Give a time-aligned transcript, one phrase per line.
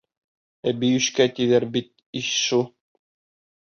[0.71, 1.93] Әбейүшкә тиҙәр бит
[2.23, 2.63] ишшү.